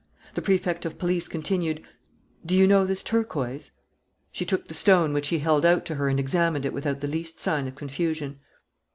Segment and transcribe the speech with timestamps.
[0.33, 1.83] The Prefect of Police continued:
[2.43, 3.69] "Do you know this turquoise?"
[4.31, 7.07] She took the stone which he held out to her and examined it without the
[7.07, 8.39] least sign of confusion.